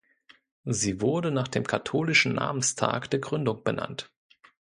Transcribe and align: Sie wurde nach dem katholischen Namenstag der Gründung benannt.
Sie 0.65 0.99
wurde 0.99 1.29
nach 1.29 1.47
dem 1.47 1.63
katholischen 1.67 2.33
Namenstag 2.33 3.07
der 3.11 3.19
Gründung 3.19 3.63
benannt. 3.63 4.09